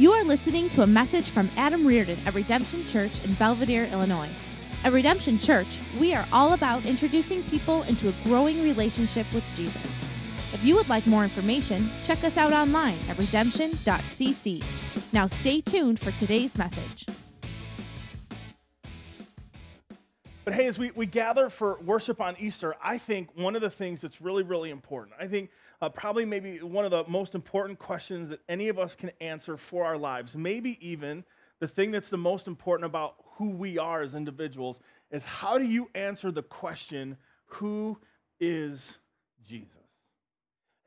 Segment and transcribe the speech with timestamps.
[0.00, 4.30] You are listening to a message from Adam Reardon at Redemption Church in Belvidere, Illinois.
[4.82, 9.84] At Redemption Church, we are all about introducing people into a growing relationship with Jesus.
[10.54, 14.64] If you would like more information, check us out online at redemption.cc.
[15.12, 17.04] Now stay tuned for today's message.
[20.46, 23.68] But hey, as we, we gather for worship on Easter, I think one of the
[23.68, 25.50] things that's really, really important, I think
[25.80, 29.56] uh, probably maybe one of the most important questions that any of us can answer
[29.56, 31.24] for our lives, maybe even
[31.58, 34.80] the thing that's the most important about who we are as individuals,
[35.10, 37.16] is how do you answer the question,
[37.46, 37.98] who
[38.38, 38.98] is
[39.46, 39.68] Jesus?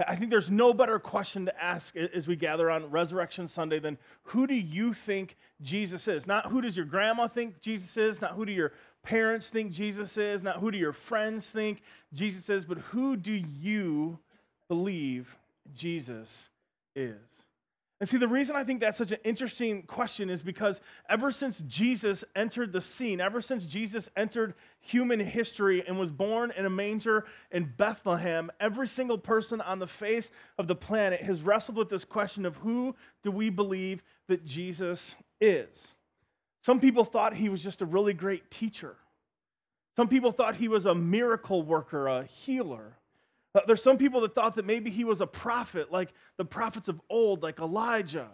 [0.07, 3.97] I think there's no better question to ask as we gather on Resurrection Sunday than
[4.23, 6.25] who do you think Jesus is?
[6.25, 10.17] Not who does your grandma think Jesus is, not who do your parents think Jesus
[10.17, 14.19] is, not who do your friends think Jesus is, but who do you
[14.67, 15.35] believe
[15.73, 16.49] Jesus
[16.95, 17.17] is?
[18.03, 21.59] And see, the reason I think that's such an interesting question is because ever since
[21.59, 26.69] Jesus entered the scene, ever since Jesus entered human history and was born in a
[26.69, 31.87] manger in Bethlehem, every single person on the face of the planet has wrestled with
[31.87, 35.95] this question of who do we believe that Jesus is?
[36.61, 38.97] Some people thought he was just a really great teacher.
[39.95, 42.97] Some people thought he was a miracle worker, a healer.
[43.55, 46.87] Uh, there's some people that thought that maybe he was a prophet, like the prophets
[46.87, 48.29] of old, like Elijah.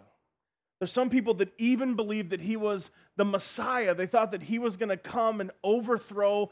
[0.80, 3.94] There's some people that even believed that he was the Messiah.
[3.94, 6.50] They thought that he was going to come and overthrow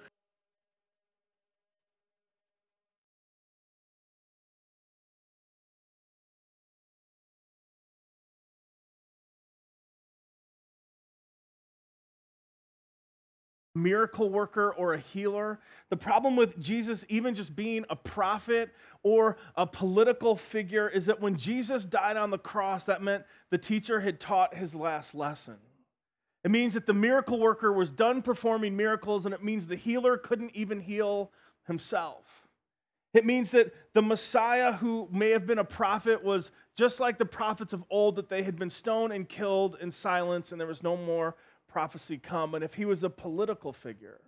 [13.82, 15.58] miracle worker or a healer.
[15.90, 18.70] The problem with Jesus, even just being a prophet
[19.02, 23.58] or a political figure, is that when Jesus died on the cross, that meant the
[23.58, 25.56] teacher had taught his last lesson.
[26.44, 30.16] It means that the miracle worker was done performing miracles, and it means the healer
[30.16, 31.32] couldn't even heal
[31.66, 32.24] himself.
[33.14, 37.26] It means that the Messiah, who may have been a prophet, was just like the
[37.26, 40.82] prophets of old, that they had been stoned and killed in silence, and there was
[40.82, 41.34] no more
[41.68, 42.54] prophecy come.
[42.54, 44.20] And if he was a political figure,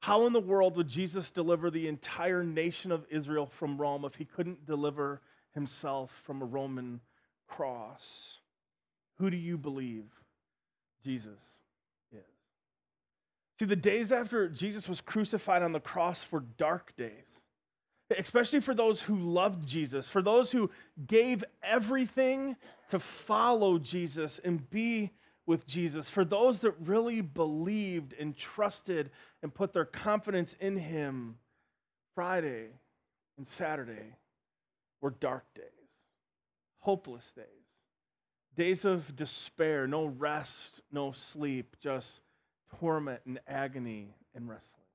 [0.00, 4.16] how in the world would Jesus deliver the entire nation of Israel from Rome if
[4.16, 5.20] he couldn't deliver
[5.54, 7.00] himself from a Roman
[7.48, 8.40] cross?
[9.18, 10.06] Who do you believe
[11.04, 11.38] Jesus
[12.12, 12.18] is?
[13.58, 17.26] See, the days after Jesus was crucified on the cross were dark days,
[18.18, 20.68] especially for those who loved Jesus, for those who
[21.06, 22.56] gave everything
[22.90, 25.12] to follow Jesus and be
[25.52, 29.10] with Jesus, for those that really believed and trusted
[29.42, 31.36] and put their confidence in Him,
[32.14, 32.68] Friday
[33.36, 34.16] and Saturday
[35.02, 35.66] were dark days,
[36.78, 37.44] hopeless days,
[38.56, 42.22] days of despair, no rest, no sleep, just
[42.80, 44.86] torment and agony and wrestling.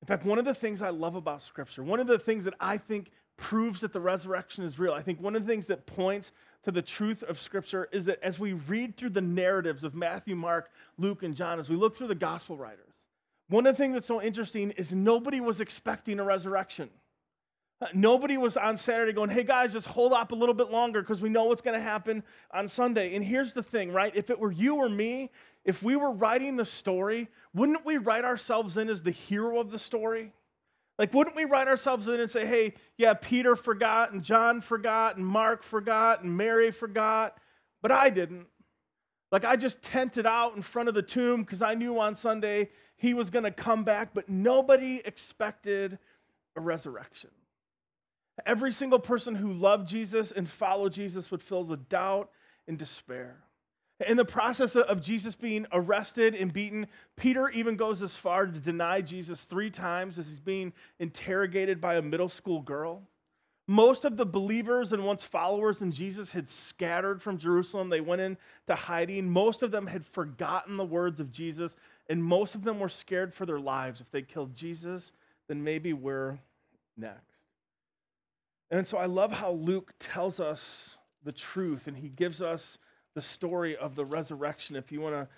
[0.00, 2.54] In fact, one of the things I love about Scripture, one of the things that
[2.58, 5.84] I think proves that the resurrection is real, I think one of the things that
[5.84, 6.32] points
[6.64, 10.36] to the truth of Scripture is that as we read through the narratives of Matthew,
[10.36, 12.94] Mark, Luke, and John, as we look through the gospel writers,
[13.48, 16.88] one of the things that's so interesting is nobody was expecting a resurrection.
[17.80, 21.00] Uh, nobody was on Saturday going, hey guys, just hold up a little bit longer
[21.02, 23.16] because we know what's going to happen on Sunday.
[23.16, 24.14] And here's the thing, right?
[24.14, 25.30] If it were you or me,
[25.64, 29.70] if we were writing the story, wouldn't we write ourselves in as the hero of
[29.70, 30.32] the story?
[30.98, 35.16] Like, wouldn't we write ourselves in and say, hey, yeah, Peter forgot, and John forgot,
[35.16, 37.38] and Mark forgot, and Mary forgot,
[37.80, 38.46] but I didn't.
[39.30, 42.68] Like, I just tented out in front of the tomb because I knew on Sunday
[42.96, 45.98] he was going to come back, but nobody expected
[46.54, 47.30] a resurrection.
[48.44, 52.30] Every single person who loved Jesus and followed Jesus would fill with doubt
[52.68, 53.38] and despair.
[54.08, 56.86] In the process of Jesus being arrested and beaten,
[57.16, 61.96] Peter even goes as far to deny Jesus three times as he's being interrogated by
[61.96, 63.02] a middle school girl.
[63.68, 67.90] Most of the believers and once followers in Jesus had scattered from Jerusalem.
[67.90, 69.30] They went into hiding.
[69.30, 71.76] Most of them had forgotten the words of Jesus,
[72.08, 74.00] and most of them were scared for their lives.
[74.00, 75.12] If they killed Jesus,
[75.48, 76.38] then maybe we're
[76.96, 77.36] next.
[78.70, 82.78] And so I love how Luke tells us the truth, and he gives us
[83.14, 84.76] the story of the resurrection.
[84.76, 85.28] If you want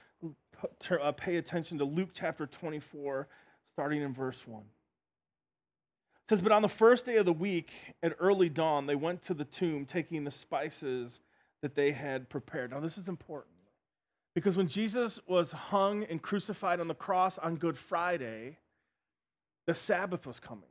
[0.81, 3.29] to uh, pay attention to Luke chapter 24,
[3.73, 4.61] starting in verse 1.
[4.62, 4.67] It
[6.29, 7.73] says, But on the first day of the week,
[8.03, 11.21] at early dawn, they went to the tomb, taking the spices
[11.62, 12.71] that they had prepared.
[12.71, 13.55] Now, this is important
[14.35, 18.59] because when Jesus was hung and crucified on the cross on Good Friday,
[19.67, 20.69] the Sabbath was coming.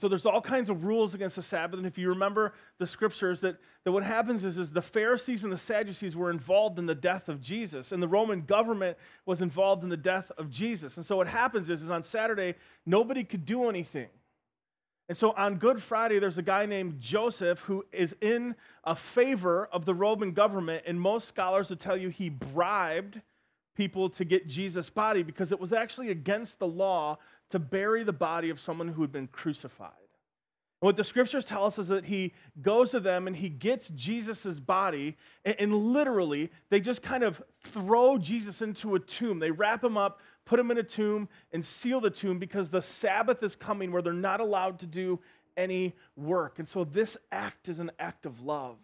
[0.00, 1.78] So there's all kinds of rules against the Sabbath.
[1.78, 5.52] And if you remember the scriptures, that, that what happens is, is the Pharisees and
[5.52, 8.96] the Sadducees were involved in the death of Jesus, and the Roman government
[9.26, 10.96] was involved in the death of Jesus.
[10.96, 12.54] And so what happens is, is on Saturday,
[12.86, 14.08] nobody could do anything.
[15.08, 18.54] And so on Good Friday, there's a guy named Joseph who is in
[18.84, 23.20] a favor of the Roman government, and most scholars would tell you he bribed
[23.78, 27.16] people to get Jesus' body because it was actually against the law
[27.48, 29.92] to bury the body of someone who had been crucified.
[30.80, 33.88] And what the scriptures tell us is that he goes to them and he gets
[33.90, 39.38] Jesus' body, and, and, literally, they just kind of throw Jesus into a tomb.
[39.38, 42.82] They wrap him up, put him in a tomb, and seal the tomb because the
[42.82, 45.20] Sabbath is coming where they're not allowed to do
[45.56, 46.58] any work.
[46.58, 48.76] And so, this act is an act of love.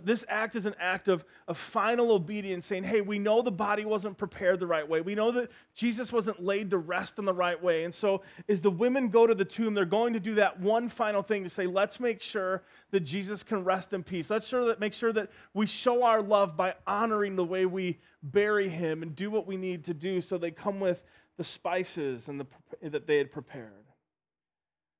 [0.00, 3.84] This act is an act of, of final obedience, saying, hey, we know the body
[3.84, 5.02] wasn't prepared the right way.
[5.02, 7.84] We know that Jesus wasn't laid to rest in the right way.
[7.84, 10.88] And so, as the women go to the tomb, they're going to do that one
[10.88, 14.30] final thing to say, let's make sure that Jesus can rest in peace.
[14.30, 17.98] Let's sure that, make sure that we show our love by honoring the way we
[18.22, 20.22] bury him and do what we need to do.
[20.22, 21.02] So, they come with
[21.36, 22.46] the spices and the,
[22.80, 23.81] that they had prepared.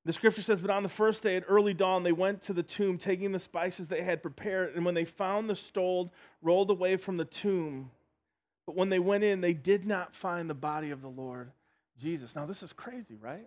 [0.04, 2.62] The scripture says, But on the first day at early dawn, they went to the
[2.62, 4.74] tomb, taking the spices they had prepared.
[4.74, 6.10] And when they found the stone
[6.40, 7.90] rolled away from the tomb,
[8.66, 11.52] but when they went in, they did not find the body of the Lord
[12.00, 12.34] Jesus.
[12.34, 13.46] Now, this is crazy, right?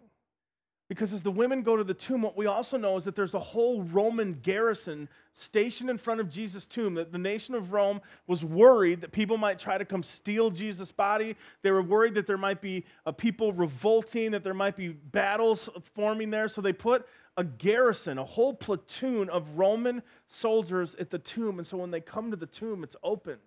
[0.87, 3.33] Because as the women go to the tomb, what we also know is that there's
[3.33, 6.93] a whole Roman garrison stationed in front of Jesus' tomb.
[6.93, 10.91] That the nation of Rome was worried that people might try to come steal Jesus'
[10.91, 11.35] body.
[11.63, 15.69] They were worried that there might be a people revolting, that there might be battles
[15.95, 16.47] forming there.
[16.47, 21.57] So they put a garrison, a whole platoon of Roman soldiers at the tomb.
[21.57, 23.37] And so when they come to the tomb, it's open.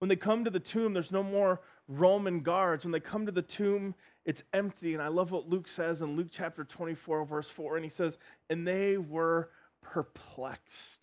[0.00, 2.84] When they come to the tomb, there's no more Roman guards.
[2.84, 3.94] When they come to the tomb,
[4.24, 4.92] it's empty.
[4.92, 7.76] And I love what Luke says in Luke chapter 24, verse 4.
[7.76, 8.18] And he says,
[8.50, 9.50] And they were
[9.80, 11.00] perplexed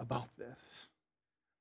[0.00, 0.88] about this.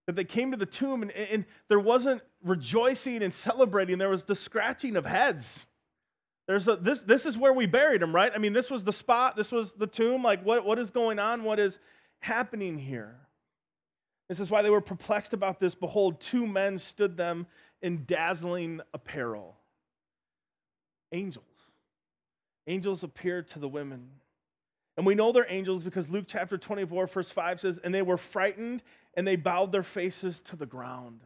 [0.08, 4.26] That they came to the tomb and, and there wasn't rejoicing and celebrating, there was
[4.26, 5.66] the scratching of heads.
[6.48, 8.32] There's a, this, this is where we buried him, right?
[8.34, 10.24] I mean, this was the spot, this was the tomb.
[10.24, 11.44] Like, what, what is going on?
[11.44, 11.78] What is
[12.20, 13.18] happening here?
[14.30, 15.76] This is why they were perplexed about this.
[15.76, 17.48] Behold, two men stood them
[17.82, 19.56] in dazzling apparel.
[21.12, 21.46] Angels.
[22.68, 24.10] Angels appeared to the women.
[24.98, 28.18] And we know they're angels because Luke chapter 24, verse 5 says, And they were
[28.18, 28.82] frightened
[29.14, 31.22] and they bowed their faces to the ground.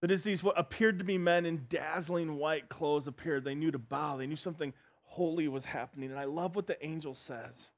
[0.00, 3.44] That is, these what appeared to be men in dazzling white clothes appeared.
[3.44, 4.72] They knew to bow, they knew something
[5.02, 6.10] holy was happening.
[6.10, 7.70] And I love what the angel says.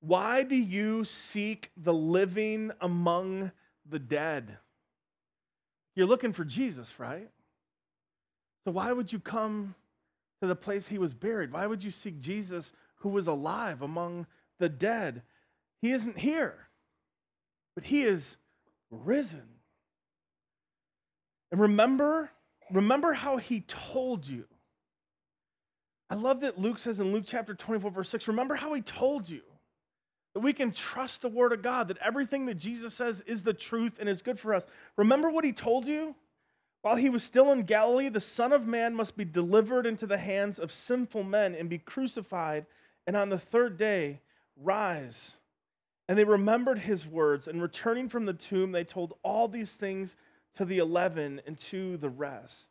[0.00, 3.50] Why do you seek the living among
[3.88, 4.58] the dead?
[5.94, 7.28] You're looking for Jesus, right?
[8.64, 9.74] So why would you come
[10.40, 11.52] to the place he was buried?
[11.52, 14.26] Why would you seek Jesus who was alive among
[14.58, 15.22] the dead?
[15.80, 16.68] He isn't here,
[17.74, 18.36] but he is
[18.90, 19.42] risen.
[21.50, 22.30] And remember,
[22.70, 24.44] remember how he told you.
[26.08, 29.28] I love that Luke says in Luke chapter 24, verse 6, remember how he told
[29.28, 29.42] you
[30.34, 33.52] that we can trust the word of God, that everything that Jesus says is the
[33.52, 34.66] truth and is good for us.
[34.96, 36.14] Remember what he told you?
[36.80, 40.18] While he was still in Galilee, the Son of Man must be delivered into the
[40.18, 42.66] hands of sinful men and be crucified,
[43.06, 44.20] and on the third day
[44.56, 45.36] rise.
[46.08, 50.16] And they remembered his words, and returning from the tomb, they told all these things
[50.56, 52.70] to the eleven and to the rest.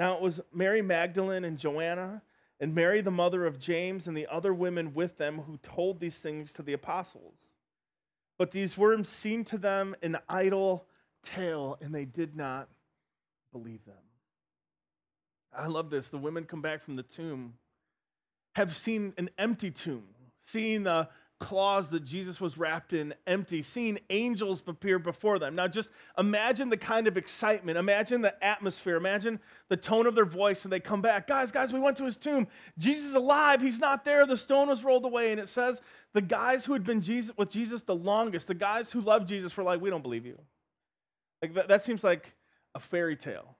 [0.00, 2.22] Now it was Mary Magdalene and Joanna
[2.62, 6.20] and Mary, the mother of James, and the other women with them who told these
[6.20, 7.34] things to the apostles.
[8.38, 10.86] But these were seemed to them an idle
[11.24, 12.68] tale, and they did not
[13.50, 13.96] believe them.
[15.52, 16.08] I love this.
[16.08, 17.54] The women come back from the tomb,
[18.54, 20.04] have seen an empty tomb,
[20.46, 21.08] seeing the
[21.42, 25.54] claws that Jesus was wrapped in empty, seeing angels appear before them.
[25.54, 30.24] Now, just imagine the kind of excitement, imagine the atmosphere, imagine the tone of their
[30.24, 31.26] voice, and they come back.
[31.26, 32.46] Guys, guys, we went to his tomb.
[32.78, 33.60] Jesus is alive.
[33.60, 34.24] He's not there.
[34.26, 35.32] The stone was rolled away.
[35.32, 35.80] And it says
[36.14, 39.56] the guys who had been Jesus, with Jesus the longest, the guys who loved Jesus,
[39.56, 40.38] were like, We don't believe you.
[41.42, 42.34] Like that, that seems like
[42.74, 43.56] a fairy tale.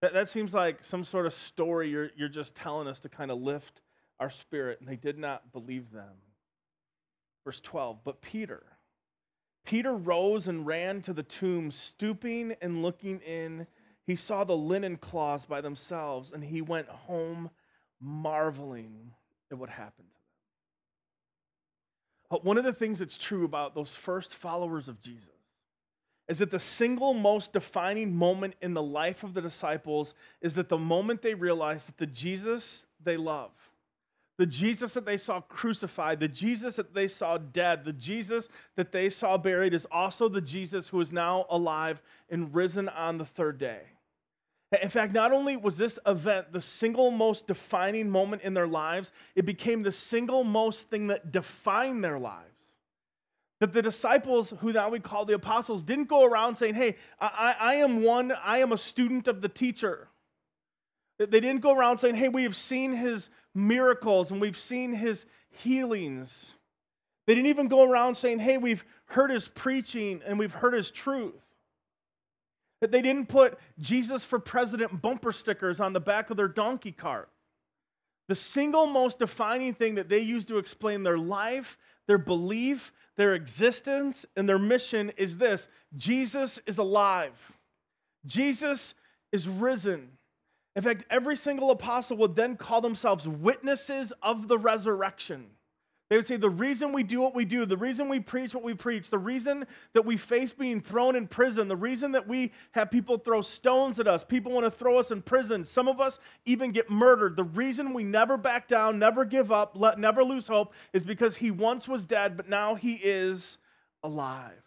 [0.00, 3.30] That, that seems like some sort of story you're, you're just telling us to kind
[3.30, 3.82] of lift
[4.20, 6.14] our spirit, and they did not believe them.
[7.48, 8.62] Verse 12, but Peter,
[9.64, 13.66] Peter rose and ran to the tomb, stooping and looking in.
[14.06, 17.48] He saw the linen cloths by themselves, and he went home
[18.02, 19.12] marveling
[19.50, 20.28] at what happened to them.
[22.28, 25.24] But one of the things that's true about those first followers of Jesus
[26.28, 30.12] is that the single most defining moment in the life of the disciples
[30.42, 33.52] is that the moment they realize that the Jesus they love,
[34.38, 38.92] The Jesus that they saw crucified, the Jesus that they saw dead, the Jesus that
[38.92, 43.24] they saw buried is also the Jesus who is now alive and risen on the
[43.24, 43.80] third day.
[44.80, 49.10] In fact, not only was this event the single most defining moment in their lives,
[49.34, 52.44] it became the single most thing that defined their lives.
[53.60, 57.56] That the disciples, who now we call the apostles, didn't go around saying, Hey, I,
[57.58, 60.08] I am one, I am a student of the teacher.
[61.18, 65.26] They didn't go around saying, Hey, we have seen his miracles and we've seen his
[65.50, 66.56] healings.
[67.26, 70.90] They didn't even go around saying, Hey, we've heard his preaching and we've heard his
[70.90, 71.34] truth.
[72.80, 76.92] That they didn't put Jesus for president bumper stickers on the back of their donkey
[76.92, 77.28] cart.
[78.28, 83.34] The single most defining thing that they use to explain their life, their belief, their
[83.34, 87.52] existence, and their mission is this Jesus is alive.
[88.26, 88.94] Jesus
[89.32, 90.17] is risen.
[90.78, 95.46] In fact, every single apostle would then call themselves witnesses of the resurrection.
[96.08, 98.62] They would say, The reason we do what we do, the reason we preach what
[98.62, 102.52] we preach, the reason that we face being thrown in prison, the reason that we
[102.70, 105.98] have people throw stones at us, people want to throw us in prison, some of
[105.98, 107.34] us even get murdered.
[107.34, 111.38] The reason we never back down, never give up, let, never lose hope is because
[111.38, 113.58] he once was dead, but now he is
[114.04, 114.62] alive.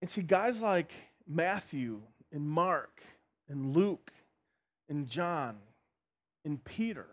[0.00, 0.92] And see, guys like
[1.28, 2.00] Matthew
[2.32, 3.00] and Mark,
[3.48, 4.12] and Luke
[4.88, 5.56] and John
[6.44, 7.06] and Peter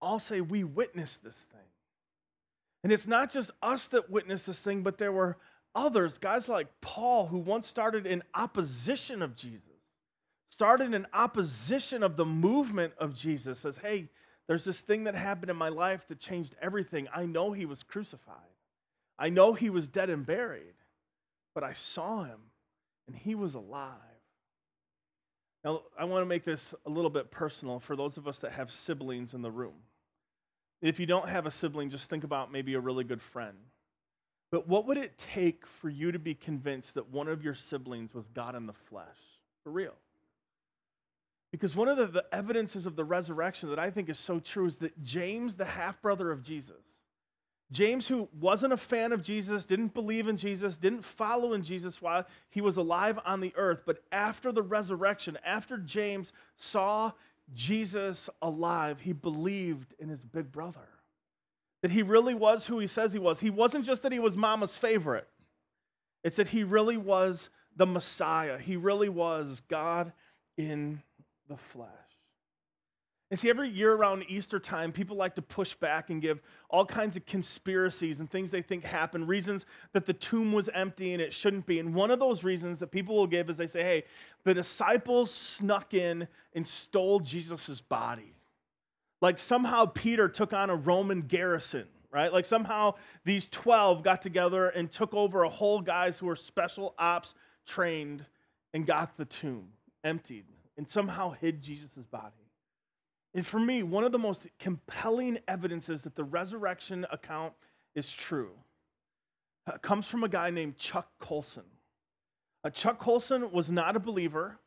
[0.00, 1.60] all say, We witnessed this thing.
[2.82, 5.36] And it's not just us that witnessed this thing, but there were
[5.74, 9.64] others, guys like Paul, who once started in opposition of Jesus,
[10.48, 14.08] started in opposition of the movement of Jesus, says, Hey,
[14.48, 17.06] there's this thing that happened in my life that changed everything.
[17.14, 18.36] I know he was crucified,
[19.18, 20.74] I know he was dead and buried,
[21.54, 22.40] but I saw him
[23.06, 24.09] and he was alive.
[25.64, 28.52] Now, I want to make this a little bit personal for those of us that
[28.52, 29.74] have siblings in the room.
[30.80, 33.56] If you don't have a sibling, just think about maybe a really good friend.
[34.50, 38.14] But what would it take for you to be convinced that one of your siblings
[38.14, 39.06] was God in the flesh?
[39.62, 39.94] For real.
[41.52, 44.66] Because one of the, the evidences of the resurrection that I think is so true
[44.66, 46.84] is that James, the half brother of Jesus,
[47.72, 52.02] James, who wasn't a fan of Jesus, didn't believe in Jesus, didn't follow in Jesus
[52.02, 57.12] while he was alive on the earth, but after the resurrection, after James saw
[57.54, 60.88] Jesus alive, he believed in his big brother.
[61.82, 63.40] That he really was who he says he was.
[63.40, 65.28] He wasn't just that he was mama's favorite,
[66.24, 68.58] it's that he really was the Messiah.
[68.58, 70.12] He really was God
[70.58, 71.02] in
[71.48, 71.88] the flesh.
[73.30, 76.84] And see, every year around Easter time, people like to push back and give all
[76.84, 81.22] kinds of conspiracies and things they think happened, reasons that the tomb was empty and
[81.22, 81.78] it shouldn't be.
[81.78, 84.04] And one of those reasons that people will give is they say, hey,
[84.42, 88.34] the disciples snuck in and stole Jesus' body.
[89.20, 92.32] Like somehow Peter took on a Roman garrison, right?
[92.32, 92.94] Like somehow
[93.24, 97.34] these 12 got together and took over a whole guys who were special ops
[97.64, 98.24] trained
[98.74, 99.68] and got the tomb
[100.02, 100.46] emptied
[100.76, 102.39] and somehow hid Jesus' body.
[103.34, 107.52] And for me, one of the most compelling evidences that the resurrection account
[107.94, 108.50] is true
[109.66, 111.64] uh, comes from a guy named Chuck Colson.
[112.64, 114.58] Uh, Chuck Colson was not a believer,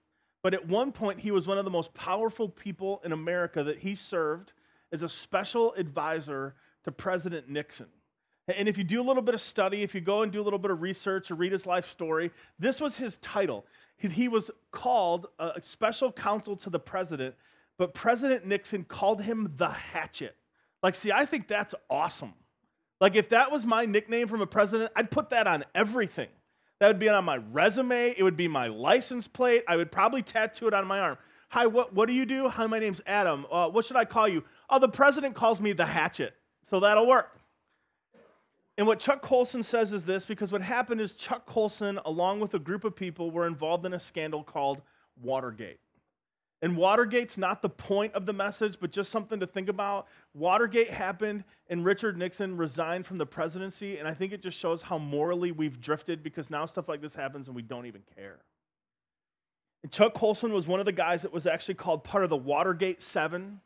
[0.41, 3.79] but at one point he was one of the most powerful people in America that
[3.79, 4.53] he served
[4.91, 7.87] as a special advisor to President Nixon.
[8.47, 10.43] And if you do a little bit of study, if you go and do a
[10.43, 13.65] little bit of research or read his life story, this was his title.
[13.95, 17.35] He was called a special counsel to the president
[17.77, 20.35] but President Nixon called him the hatchet.
[20.81, 22.33] Like, see, I think that's awesome.
[22.99, 26.29] Like, if that was my nickname from a president, I'd put that on everything.
[26.79, 28.13] That would be on my resume.
[28.17, 29.63] It would be my license plate.
[29.67, 31.17] I would probably tattoo it on my arm.
[31.49, 32.49] Hi, what, what do you do?
[32.49, 33.45] Hi, my name's Adam.
[33.51, 34.43] Uh, what should I call you?
[34.69, 36.33] Oh, the president calls me the hatchet.
[36.69, 37.37] So that'll work.
[38.77, 42.55] And what Chuck Colson says is this because what happened is Chuck Colson, along with
[42.55, 44.81] a group of people, were involved in a scandal called
[45.21, 45.79] Watergate.
[46.63, 50.07] And Watergate's not the point of the message, but just something to think about.
[50.33, 53.97] Watergate happened, and Richard Nixon resigned from the presidency.
[53.97, 57.13] And I think it just shows how morally we've drifted because now stuff like this
[57.13, 58.39] happens and we don't even care.
[59.83, 62.37] And Chuck Colson was one of the guys that was actually called part of the
[62.37, 63.59] Watergate Seven,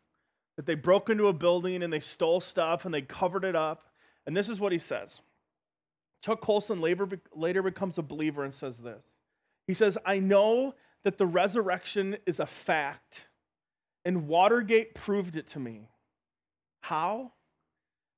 [0.55, 3.83] that they broke into a building and they stole stuff and they covered it up.
[4.25, 5.21] And this is what he says
[6.23, 9.03] Chuck Colson later, later becomes a believer and says this.
[9.67, 10.73] He says, I know
[11.07, 13.27] that the resurrection is a fact,
[14.03, 15.87] and Watergate proved it to me.
[16.81, 17.31] How?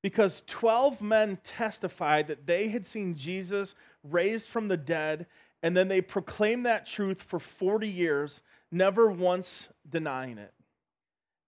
[0.01, 5.27] Because 12 men testified that they had seen Jesus raised from the dead,
[5.61, 8.41] and then they proclaimed that truth for 40 years,
[8.71, 10.55] never once denying it.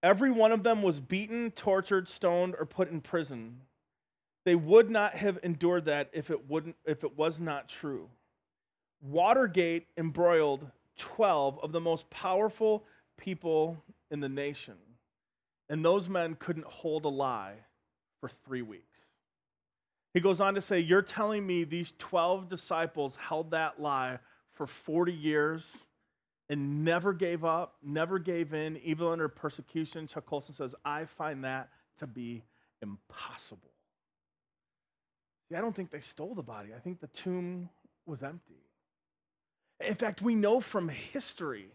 [0.00, 3.62] Every one of them was beaten, tortured, stoned, or put in prison.
[4.44, 8.10] They would not have endured that if it wouldn't if it was not true.
[9.00, 10.70] Watergate embroiled
[11.02, 12.84] 12 of the most powerful
[13.18, 13.76] people
[14.10, 14.76] in the nation.
[15.68, 17.54] And those men couldn't hold a lie
[18.20, 19.00] for 3 weeks.
[20.14, 24.20] He goes on to say, You're telling me these 12 disciples held that lie
[24.52, 25.68] for 40 years
[26.48, 30.06] and never gave up, never gave in, even under persecution?
[30.06, 32.44] Chuck Colson says, I find that to be
[32.80, 33.72] impossible.
[35.48, 37.70] See, I don't think they stole the body, I think the tomb
[38.06, 38.60] was empty.
[39.86, 41.68] In fact, we know from history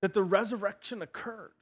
[0.00, 1.52] that the resurrection occurred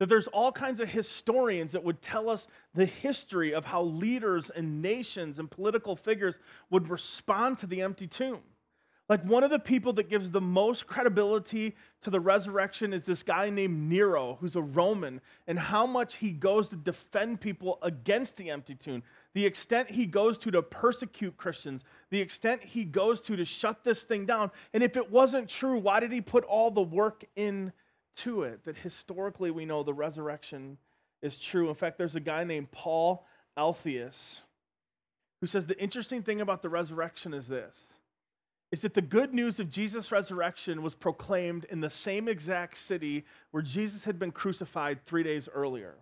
[0.00, 4.48] that there's all kinds of historians that would tell us the history of how leaders
[4.48, 6.38] and nations and political figures
[6.70, 8.40] would respond to the empty tomb.
[9.10, 13.22] Like one of the people that gives the most credibility to the resurrection is this
[13.22, 18.38] guy named Nero, who's a Roman, and how much he goes to defend people against
[18.38, 19.02] the empty tomb,
[19.34, 23.84] the extent he goes to to persecute Christians, the extent he goes to to shut
[23.84, 24.50] this thing down.
[24.74, 27.72] And if it wasn't true, why did he put all the work in
[28.16, 30.78] to it that historically we know the resurrection
[31.22, 31.68] is true.
[31.68, 34.40] In fact, there's a guy named Paul Althaus
[35.40, 37.80] who says the interesting thing about the resurrection is this
[38.72, 43.24] is that the good news of Jesus' resurrection was proclaimed in the same exact city
[43.50, 45.94] where Jesus had been crucified three days earlier.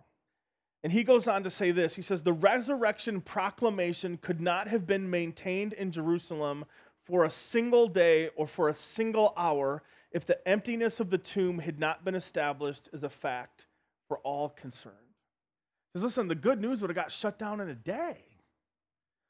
[0.83, 4.87] And he goes on to say this He says, The resurrection proclamation could not have
[4.87, 6.65] been maintained in Jerusalem
[7.05, 11.59] for a single day or for a single hour if the emptiness of the tomb
[11.59, 13.65] had not been established as a fact
[14.07, 14.95] for all concerned.
[15.93, 18.17] Says, listen, the good news would have got shut down in a day.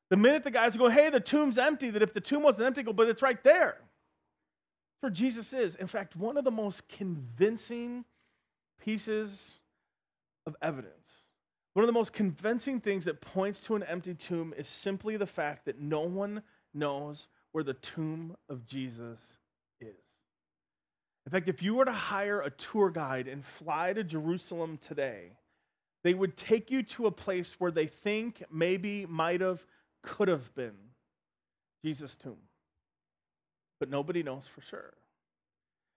[0.10, 2.84] The minute the guys go, hey, the tomb's empty, that if the tomb wasn't empty,
[2.84, 3.78] go, but it's right there.
[3.78, 5.76] That's where Jesus is.
[5.76, 8.06] In fact, one of the most convincing
[8.82, 9.60] pieces
[10.46, 10.94] of evidence,
[11.74, 15.28] one of the most convincing things that points to an empty tomb is simply the
[15.28, 16.42] fact that no one
[16.74, 19.20] knows where the tomb of Jesus
[19.80, 19.96] is.
[21.26, 25.38] in fact, if you were to hire a tour guide and fly to Jerusalem today,
[26.04, 29.66] they would take you to a place where they think maybe, might have,
[30.02, 30.76] could have been
[31.84, 32.38] Jesus' tomb.
[33.80, 34.94] But nobody knows for sure.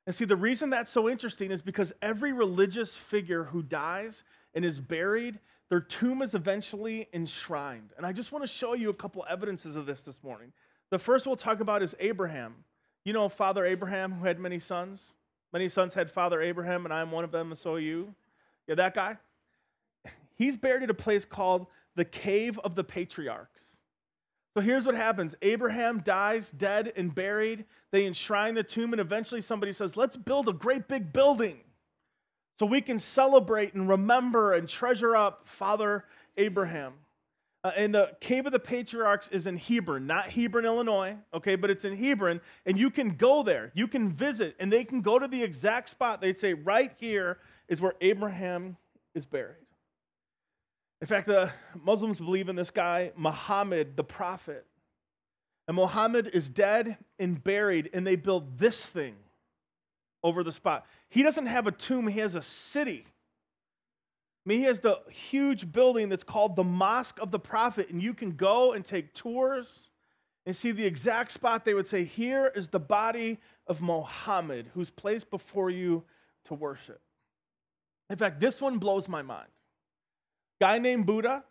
[0.07, 4.65] And see, the reason that's so interesting is because every religious figure who dies and
[4.65, 5.39] is buried,
[5.73, 7.95] their tomb is eventually enshrined.
[7.97, 10.53] And I just want to show you a couple evidences of this this morning.
[10.91, 12.57] The first we'll talk about is Abraham.
[13.07, 15.03] You know Father Abraham who had many sons?
[15.51, 18.15] Many sons had Father Abraham, and I am one of them, and so are you.
[18.67, 19.17] Yeah, that guy.
[20.37, 23.63] He's buried at a place called the Cave of the Patriarchs.
[24.53, 27.65] So here's what happens Abraham dies, dead and buried.
[27.93, 31.61] They enshrine the tomb, and eventually somebody says, Let's build a great big building
[32.59, 36.05] so we can celebrate and remember and treasure up Father
[36.37, 36.95] Abraham.
[37.65, 41.71] Uh, and the Cave of the Patriarchs is in Hebron, not Hebron, Illinois, okay, but
[41.71, 43.71] it's in Hebron, and you can go there.
[43.75, 46.21] You can visit, and they can go to the exact spot.
[46.21, 47.39] They'd say, right here
[47.69, 48.77] is where Abraham
[49.15, 49.57] is buried.
[51.01, 54.67] In fact, the Muslims believe in this guy, Muhammad, the prophet.
[55.69, 59.15] And Muhammad is dead and buried, and they build this thing
[60.23, 60.87] over the spot.
[61.09, 63.07] He doesn't have a tomb, he has a city
[64.45, 68.03] I mean, he has the huge building that's called the Mosque of the Prophet, and
[68.03, 69.89] you can go and take tours
[70.45, 74.91] and see the exact spot they would say, Here is the body of Muhammad, who's
[74.91, 76.03] placed before you
[76.47, 77.01] to worship.
[78.11, 79.49] In fact, this one blows my mind.
[80.61, 81.45] Guy named Buddha,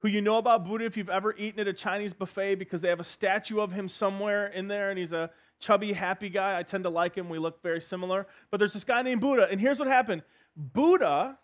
[0.00, 2.88] who you know about Buddha if you've ever eaten at a Chinese buffet because they
[2.88, 6.58] have a statue of him somewhere in there and he's a chubby, happy guy.
[6.58, 7.28] I tend to like him.
[7.28, 8.26] We look very similar.
[8.50, 10.22] But there's this guy named Buddha, and here's what happened
[10.56, 11.38] Buddha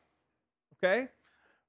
[0.83, 1.09] okay?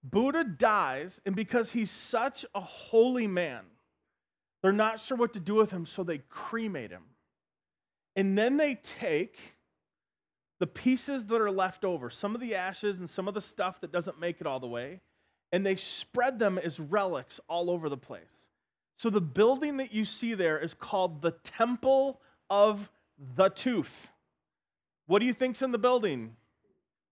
[0.04, 3.64] Buddha dies, and because he's such a holy man,
[4.62, 7.04] they're not sure what to do with him, so they cremate him.
[8.16, 9.38] And then they take
[10.60, 13.82] the pieces that are left over, some of the ashes and some of the stuff
[13.82, 15.02] that doesn't make it all the way,
[15.52, 18.24] and they spread them as relics all over the place.
[18.98, 22.90] So the building that you see there is called the Temple of
[23.36, 24.10] the Tooth.
[25.08, 26.36] What do you think's in the building?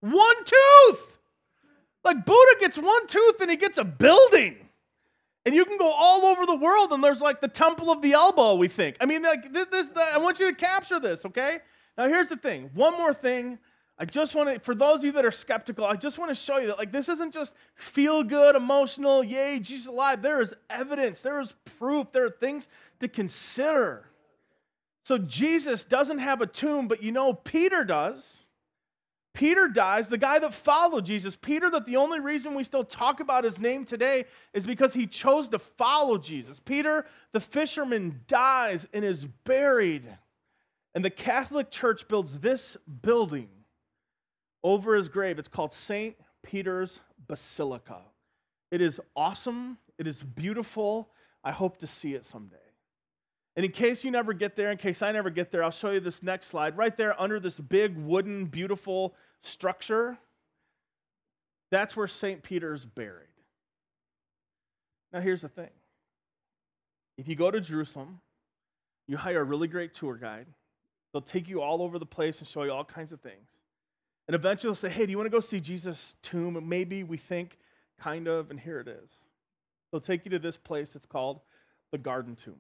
[0.02, 1.17] One tooth!
[2.04, 4.58] Like Buddha gets one tooth and he gets a building.
[5.45, 8.13] And you can go all over the world and there's like the temple of the
[8.13, 8.98] elbow, we think.
[9.00, 11.60] I mean, like this, this I want you to capture this, okay?
[11.98, 12.69] Now here's the thing.
[12.74, 13.58] One more thing.
[13.98, 16.36] I just want to, for those of you that are skeptical, I just want to
[16.36, 20.21] show you that like this isn't just feel good, emotional, yay, Jesus alive.
[20.21, 22.67] There is evidence, there is proof, there are things
[23.00, 24.06] to consider.
[25.06, 28.38] So Jesus doesn't have a tomb, but you know Peter does.
[29.36, 31.36] Peter dies, the guy that followed Jesus.
[31.36, 35.06] Peter, that the only reason we still talk about his name today is because he
[35.06, 36.60] chose to follow Jesus.
[36.60, 40.06] Peter, the fisherman, dies and is buried.
[40.96, 43.50] And the Catholic Church builds this building
[44.63, 45.38] over his grave.
[45.38, 46.15] It's called St.
[46.41, 48.02] Peter's Basilica.
[48.72, 51.10] It is awesome, it is beautiful.
[51.44, 52.64] I hope to see it someday.
[53.56, 55.91] And in case you never get there, in case I never get there, I'll show
[55.91, 56.78] you this next slide.
[56.78, 60.18] Right there under this big wooden, beautiful structure,
[61.72, 62.44] that's where St.
[62.44, 63.28] Peter's buried.
[65.13, 65.70] Now, here's the thing
[67.18, 68.20] if you go to Jerusalem,
[69.08, 70.48] you hire a really great tour guide.
[71.13, 73.48] They'll take you all over the place and show you all kinds of things.
[74.28, 76.62] And eventually they'll say, Hey, do you want to go see Jesus' tomb?
[76.68, 77.58] Maybe we think,
[77.98, 79.10] kind of, and here it is.
[79.91, 80.96] They'll take you to this place.
[80.96, 81.39] It's called
[81.91, 82.60] the Garden Tomb.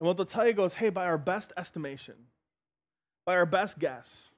[0.00, 2.14] And what they'll tell you goes, hey, by our best estimation,
[3.26, 4.30] by our best guess,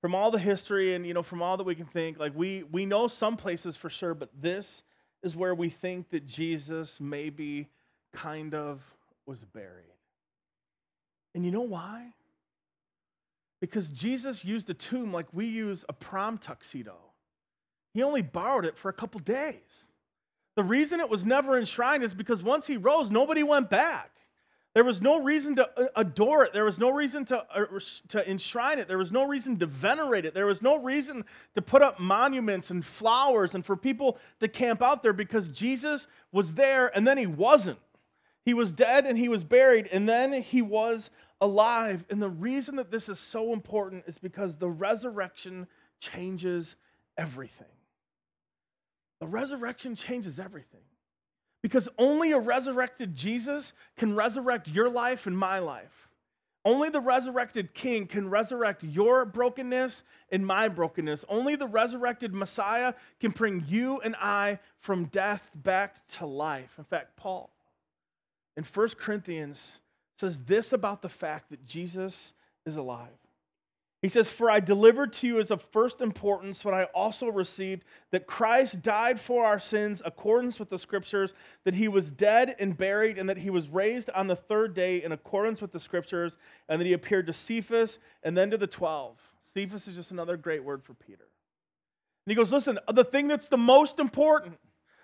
[0.00, 2.62] from all the history and you know from all that we can think, like we
[2.64, 4.82] we know some places for sure, but this
[5.22, 7.68] is where we think that Jesus maybe
[8.12, 8.82] kind of
[9.26, 9.84] was buried.
[11.34, 12.14] And you know why?
[13.60, 16.96] Because Jesus used a tomb like we use a prom tuxedo.
[17.92, 19.86] He only borrowed it for a couple days.
[20.54, 24.10] The reason it was never enshrined is because once he rose, nobody went back.
[24.76, 26.52] There was no reason to uh, adore it.
[26.52, 27.64] There was no reason to, uh,
[28.08, 28.88] to enshrine it.
[28.88, 30.34] There was no reason to venerate it.
[30.34, 34.82] There was no reason to put up monuments and flowers and for people to camp
[34.82, 37.78] out there because Jesus was there and then he wasn't.
[38.44, 41.08] He was dead and he was buried and then he was
[41.40, 42.04] alive.
[42.10, 45.68] And the reason that this is so important is because the resurrection
[46.00, 46.76] changes
[47.16, 47.66] everything.
[49.20, 50.82] The resurrection changes everything.
[51.66, 56.08] Because only a resurrected Jesus can resurrect your life and my life.
[56.64, 61.24] Only the resurrected King can resurrect your brokenness and my brokenness.
[61.28, 66.72] Only the resurrected Messiah can bring you and I from death back to life.
[66.78, 67.50] In fact, Paul
[68.56, 69.80] in 1 Corinthians
[70.20, 72.32] says this about the fact that Jesus
[72.64, 73.08] is alive.
[74.06, 77.82] He says, For I delivered to you as of first importance what I also received
[78.12, 82.76] that Christ died for our sins accordance with the scriptures, that he was dead and
[82.76, 86.36] buried, and that he was raised on the third day in accordance with the scriptures,
[86.68, 89.18] and that he appeared to Cephas and then to the twelve.
[89.54, 91.26] Cephas is just another great word for Peter.
[92.24, 94.60] And he goes, Listen, the thing that's the most important,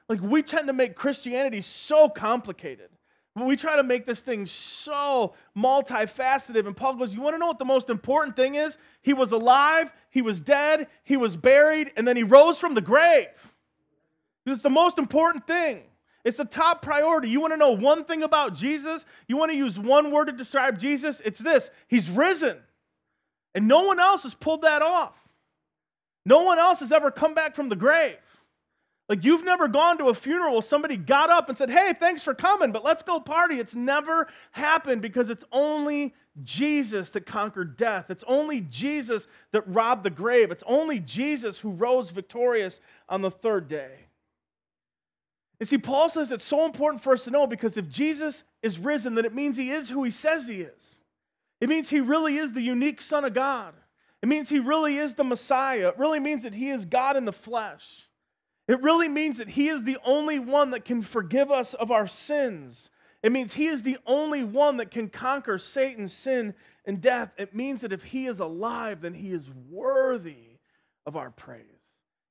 [0.09, 2.91] like we tend to make Christianity so complicated.
[3.35, 6.67] We try to make this thing so multifaceted.
[6.67, 8.77] And Paul goes, You want to know what the most important thing is?
[9.01, 12.83] He was alive, he was dead, he was buried, and then he rose from the
[12.83, 13.29] grave.
[14.45, 15.83] It's the most important thing.
[16.25, 17.31] It's the top priority.
[17.31, 19.07] You want to know one thing about Jesus?
[19.27, 21.23] You want to use one word to describe Jesus?
[21.25, 22.59] It's this He's risen.
[23.55, 25.15] And no one else has pulled that off.
[26.25, 28.17] No one else has ever come back from the grave.
[29.13, 32.23] Like you've never gone to a funeral where somebody got up and said, Hey, thanks
[32.23, 33.57] for coming, but let's go party.
[33.57, 38.07] It's never happened because it's only Jesus that conquered death.
[38.09, 40.51] It's only Jesus that robbed the grave.
[40.51, 44.07] It's only Jesus who rose victorious on the third day.
[45.61, 48.79] And see, Paul says it's so important for us to know because if Jesus is
[48.79, 51.01] risen, then it means he is who he says he is.
[51.61, 53.75] It means he really is the unique Son of God.
[54.23, 55.89] It means he really is the Messiah.
[55.89, 58.09] It really means that he is God in the flesh.
[58.69, 62.07] It really means that He is the only one that can forgive us of our
[62.07, 62.91] sins.
[63.23, 67.33] It means He is the only one that can conquer Satan, sin, and death.
[67.37, 70.59] It means that if He is alive, then He is worthy
[71.07, 71.67] of our praise.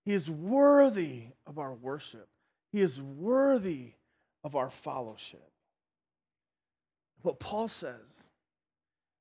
[0.06, 2.28] He is worthy of our worship.
[2.72, 3.94] He is worthy
[4.44, 5.52] of our fellowship.
[7.22, 8.16] What Paul says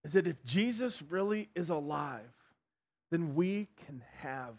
[0.04, 2.32] is that if Jesus really is alive,
[3.10, 4.54] then we can have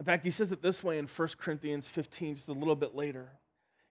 [0.00, 2.94] in fact, he says it this way in 1 Corinthians 15, just a little bit
[2.94, 3.32] later.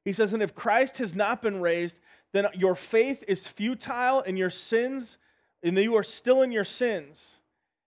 [0.03, 1.99] He says, And if Christ has not been raised,
[2.33, 5.19] then your faith is futile and your sins,
[5.61, 7.37] and you are still in your sins.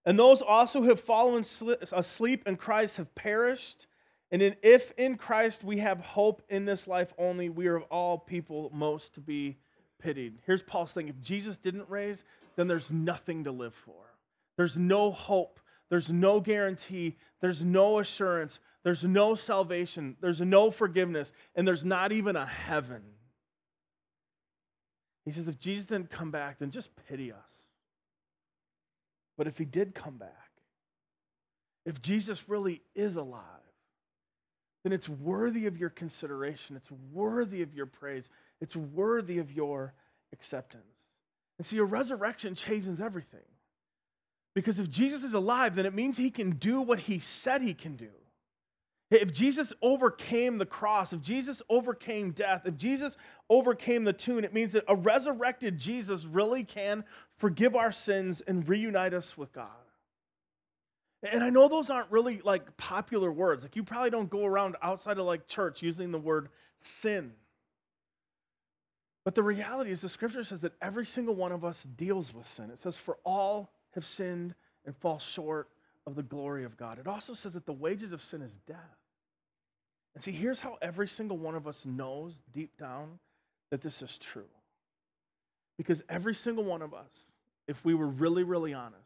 [0.04, 1.44] And those also who have fallen
[1.92, 3.88] asleep in Christ have perished.
[4.30, 7.82] And in, if in Christ we have hope in this life only, we are of
[7.84, 9.58] all people most to be
[10.00, 10.38] pitied.
[10.46, 13.94] Here's Paul's thing if Jesus didn't raise, then there's nothing to live for.
[14.56, 15.58] There's no hope.
[15.92, 22.12] There's no guarantee, there's no assurance, there's no salvation, there's no forgiveness, and there's not
[22.12, 23.02] even a heaven.
[25.26, 27.38] He says, if Jesus didn't come back, then just pity us.
[29.36, 30.48] But if he did come back,
[31.84, 33.42] if Jesus really is alive,
[34.84, 36.74] then it's worthy of your consideration.
[36.74, 38.30] It's worthy of your praise.
[38.62, 39.92] It's worthy of your
[40.32, 40.84] acceptance.
[41.58, 43.40] And so your resurrection changes everything.
[44.54, 47.74] Because if Jesus is alive, then it means he can do what he said he
[47.74, 48.10] can do.
[49.10, 53.16] If Jesus overcame the cross, if Jesus overcame death, if Jesus
[53.50, 57.04] overcame the tomb, it means that a resurrected Jesus really can
[57.36, 59.68] forgive our sins and reunite us with God.
[61.22, 63.64] And I know those aren't really like popular words.
[63.64, 66.48] Like you probably don't go around outside of like church using the word
[66.80, 67.32] sin.
[69.24, 72.46] But the reality is the scripture says that every single one of us deals with
[72.48, 72.70] sin.
[72.70, 75.68] It says for all have sinned and fall short
[76.06, 76.98] of the glory of God.
[76.98, 78.98] It also says that the wages of sin is death.
[80.14, 83.18] And see, here's how every single one of us knows deep down
[83.70, 84.48] that this is true.
[85.78, 87.10] Because every single one of us,
[87.66, 88.98] if we were really, really honest,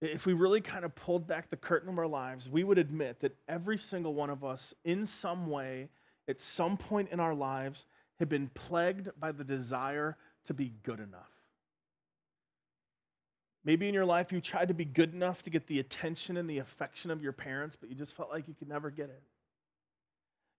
[0.00, 3.20] if we really kind of pulled back the curtain of our lives, we would admit
[3.20, 5.88] that every single one of us, in some way,
[6.28, 7.86] at some point in our lives,
[8.18, 11.31] had been plagued by the desire to be good enough.
[13.64, 16.50] Maybe in your life you tried to be good enough to get the attention and
[16.50, 19.22] the affection of your parents, but you just felt like you could never get it.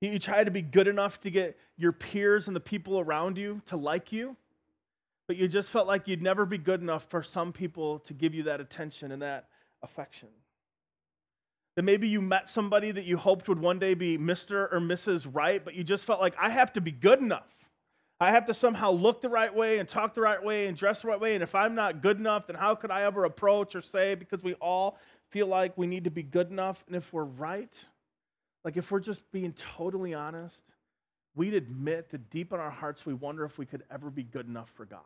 [0.02, 3.62] You tried to be good enough to get your peers and the people around you
[3.68, 4.36] to like you,
[5.28, 8.34] but you just felt like you'd never be good enough for some people to give
[8.34, 9.48] you that attention and that
[9.82, 10.28] affection.
[11.76, 14.72] That maybe you met somebody that you hoped would one day be Mr.
[14.74, 15.28] or Mrs.
[15.32, 17.63] Right, but you just felt like, I have to be good enough.
[18.24, 21.02] I have to somehow look the right way and talk the right way and dress
[21.02, 21.34] the right way.
[21.34, 24.16] And if I'm not good enough, then how could I ever approach or say?
[24.16, 24.98] Because we all
[25.30, 26.84] feel like we need to be good enough.
[26.88, 27.74] And if we're right,
[28.64, 30.64] like, if we're just being totally honest,
[31.36, 34.48] we'd admit that deep in our hearts, we wonder if we could ever be good
[34.48, 35.02] enough for God.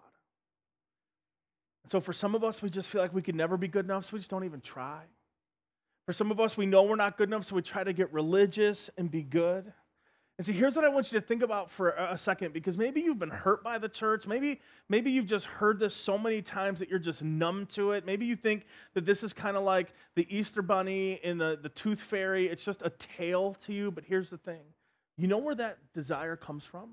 [1.88, 4.06] So, for some of us, we just feel like we could never be good enough,
[4.06, 5.02] so we just don't even try.
[6.06, 8.12] For some of us, we know we're not good enough, so we try to get
[8.14, 9.74] religious and be good.
[10.38, 13.02] And see, here's what I want you to think about for a second, because maybe
[13.02, 14.28] you've been hurt by the church.
[14.28, 18.06] Maybe, maybe you've just heard this so many times that you're just numb to it.
[18.06, 21.70] Maybe you think that this is kind of like the Easter Bunny and the, the
[21.70, 22.48] Tooth Fairy.
[22.48, 23.90] It's just a tale to you.
[23.90, 24.62] But here's the thing
[25.18, 26.92] you know where that desire comes from?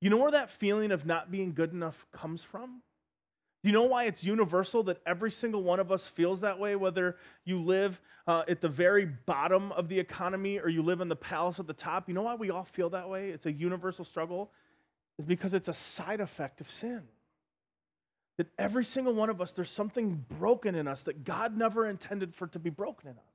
[0.00, 2.82] You know where that feeling of not being good enough comes from?
[3.62, 6.74] Do you know why it's universal that every single one of us feels that way,
[6.74, 11.08] whether you live uh, at the very bottom of the economy or you live in
[11.08, 12.08] the palace at the top?
[12.08, 13.30] You know why we all feel that way?
[13.30, 14.50] It's a universal struggle.
[15.16, 17.02] It's because it's a side effect of sin.
[18.38, 22.34] That every single one of us, there's something broken in us that God never intended
[22.34, 23.31] for it to be broken in us.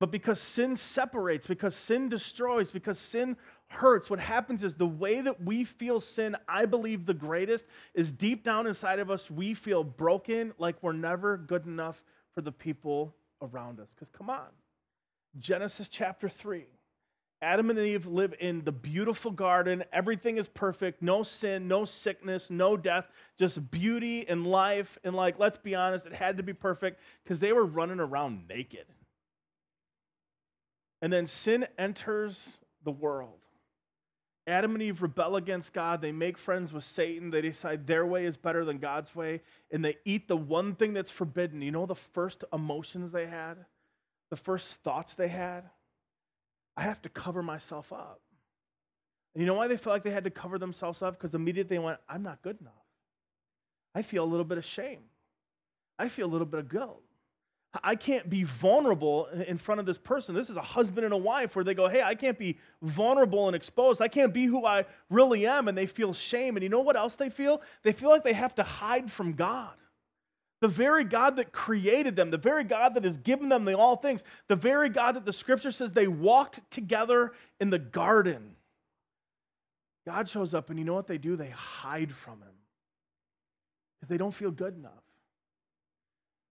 [0.00, 3.36] But because sin separates, because sin destroys, because sin
[3.68, 8.10] hurts, what happens is the way that we feel sin, I believe the greatest, is
[8.10, 12.02] deep down inside of us, we feel broken, like we're never good enough
[12.34, 13.88] for the people around us.
[13.94, 14.48] Because come on,
[15.38, 16.64] Genesis chapter 3.
[17.42, 19.82] Adam and Eve live in the beautiful garden.
[19.92, 21.00] Everything is perfect.
[21.00, 23.08] No sin, no sickness, no death,
[23.38, 24.98] just beauty and life.
[25.04, 28.46] And, like, let's be honest, it had to be perfect because they were running around
[28.46, 28.84] naked.
[31.02, 33.38] And then sin enters the world.
[34.46, 36.00] Adam and Eve rebel against God.
[36.00, 37.30] They make friends with Satan.
[37.30, 39.42] They decide their way is better than God's way.
[39.70, 41.62] And they eat the one thing that's forbidden.
[41.62, 43.64] You know the first emotions they had?
[44.30, 45.68] The first thoughts they had?
[46.76, 48.20] I have to cover myself up.
[49.34, 51.14] And you know why they felt like they had to cover themselves up?
[51.16, 52.72] Because immediately they went, I'm not good enough.
[53.94, 55.00] I feel a little bit of shame.
[55.98, 57.02] I feel a little bit of guilt.
[57.84, 60.34] I can't be vulnerable in front of this person.
[60.34, 63.46] This is a husband and a wife where they go, Hey, I can't be vulnerable
[63.46, 64.02] and exposed.
[64.02, 65.68] I can't be who I really am.
[65.68, 66.56] And they feel shame.
[66.56, 67.62] And you know what else they feel?
[67.84, 69.74] They feel like they have to hide from God.
[70.60, 73.96] The very God that created them, the very God that has given them the all
[73.96, 78.56] things, the very God that the scripture says they walked together in the garden.
[80.06, 81.36] God shows up, and you know what they do?
[81.36, 82.48] They hide from him
[83.94, 85.09] because they don't feel good enough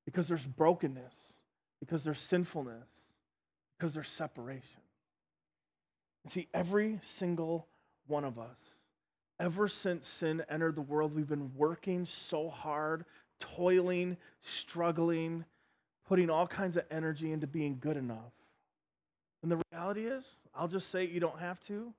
[0.10, 1.13] because there's brokenness,
[1.80, 2.88] because there's sinfulness,
[3.78, 4.82] because there's separation.
[6.24, 7.67] And see, every single
[8.08, 8.58] one of us,
[9.39, 13.06] ever since sin entered the world, we've been working so hard,
[13.39, 15.45] toiling, struggling,
[16.08, 18.34] putting all kinds of energy into being good enough.
[19.43, 20.24] And the reality is,
[20.56, 21.93] I'll just say you don't have to.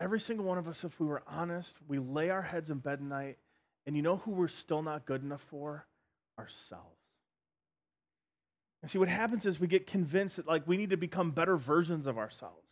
[0.00, 2.94] Every single one of us, if we were honest, we lay our heads in bed
[2.94, 3.38] at night,
[3.86, 5.86] and you know who we're still not good enough for?
[6.38, 6.96] Ourselves.
[8.82, 11.56] And see, what happens is we get convinced that like we need to become better
[11.56, 12.66] versions of ourselves.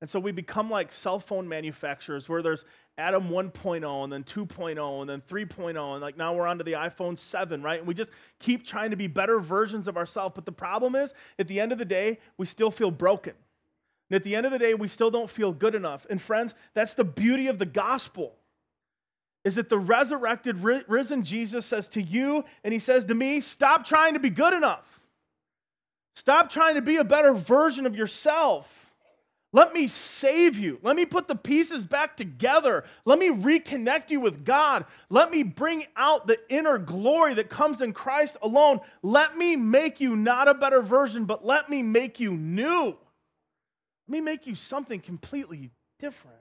[0.00, 2.64] And so we become like cell phone manufacturers where there's
[2.98, 6.72] Adam 1.0 and then 2.0 and then 3.0 and like now we're on to the
[6.72, 7.78] iPhone 7, right?
[7.78, 10.34] And we just keep trying to be better versions of ourselves.
[10.34, 13.34] But the problem is at the end of the day, we still feel broken.
[14.10, 16.06] And at the end of the day, we still don't feel good enough.
[16.10, 18.34] And friends, that's the beauty of the gospel
[19.44, 23.84] is that the resurrected, risen Jesus says to you, and he says to me, stop
[23.84, 25.00] trying to be good enough.
[26.16, 28.70] Stop trying to be a better version of yourself.
[29.52, 30.80] Let me save you.
[30.82, 32.84] Let me put the pieces back together.
[33.04, 34.84] Let me reconnect you with God.
[35.10, 38.80] Let me bring out the inner glory that comes in Christ alone.
[39.02, 42.86] Let me make you not a better version, but let me make you new.
[42.86, 46.36] Let me make you something completely different.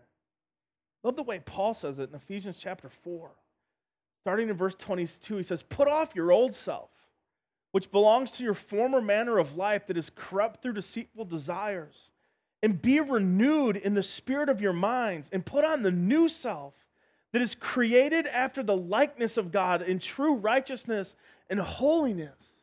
[1.03, 3.31] Love the way Paul says it in Ephesians chapter 4.
[4.21, 6.91] Starting in verse 22, he says, Put off your old self,
[7.71, 12.11] which belongs to your former manner of life that is corrupt through deceitful desires,
[12.61, 16.73] and be renewed in the spirit of your minds, and put on the new self
[17.33, 21.17] that is created after the likeness of God in true righteousness
[21.49, 22.53] and holiness.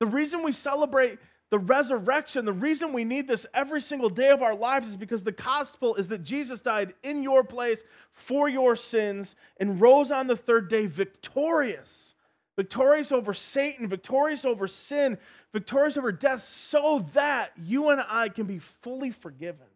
[0.00, 1.18] The reason we celebrate
[1.50, 5.24] the resurrection, the reason we need this every single day of our lives is because
[5.24, 7.82] the gospel is that Jesus died in your place
[8.12, 12.14] for your sins and rose on the third day victorious.
[12.56, 15.18] Victorious over Satan, victorious over sin,
[15.52, 19.66] victorious over death, so that you and I can be fully forgiven,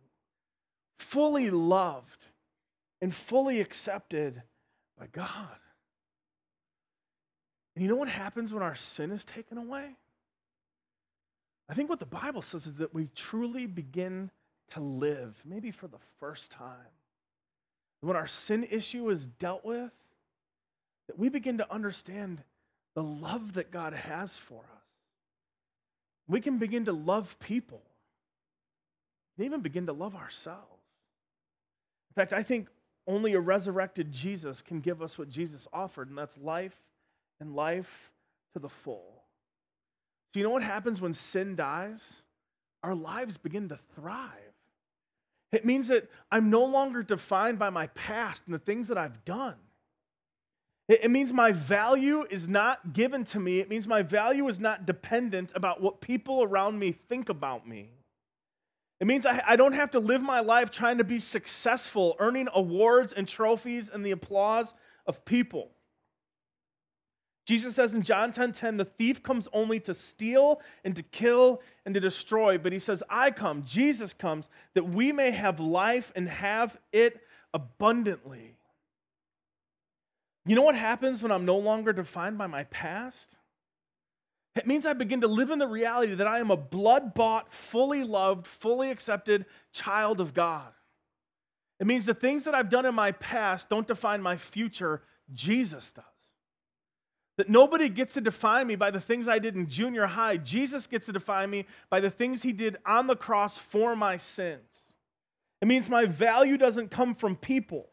[0.98, 2.26] fully loved,
[3.00, 4.42] and fully accepted
[4.98, 5.58] by God.
[7.74, 9.96] And you know what happens when our sin is taken away?
[11.68, 14.30] I think what the Bible says is that we truly begin
[14.70, 16.92] to live, maybe for the first time.
[18.00, 19.92] When our sin issue is dealt with,
[21.06, 22.42] that we begin to understand
[22.94, 24.82] the love that God has for us.
[26.28, 27.82] We can begin to love people,
[29.36, 30.82] and even begin to love ourselves.
[32.10, 32.68] In fact, I think
[33.06, 36.76] only a resurrected Jesus can give us what Jesus offered, and that's life
[37.40, 38.12] and life
[38.54, 39.13] to the full.
[40.34, 42.22] Do you know what happens when sin dies?
[42.82, 44.30] Our lives begin to thrive.
[45.52, 49.24] It means that I'm no longer defined by my past and the things that I've
[49.24, 49.54] done.
[50.88, 53.60] It, means my value is not given to me.
[53.60, 57.90] It means my value is not dependent about what people around me think about me.
[59.00, 63.12] It means I, don't have to live my life trying to be successful, earning awards
[63.12, 64.74] and trophies and the applause
[65.06, 65.70] of people.
[67.44, 71.02] Jesus says in John 10:10, 10, 10, the thief comes only to steal and to
[71.02, 75.60] kill and to destroy, but he says, I come, Jesus comes, that we may have
[75.60, 77.20] life and have it
[77.52, 78.56] abundantly.
[80.46, 83.36] You know what happens when I'm no longer defined by my past?
[84.56, 87.52] It means I begin to live in the reality that I am a blood bought,
[87.52, 90.72] fully loved, fully accepted child of God.
[91.80, 95.02] It means the things that I've done in my past don't define my future,
[95.32, 96.04] Jesus does.
[97.36, 100.36] That nobody gets to define me by the things I did in junior high.
[100.36, 104.16] Jesus gets to define me by the things he did on the cross for my
[104.16, 104.94] sins.
[105.60, 107.88] It means my value doesn't come from people.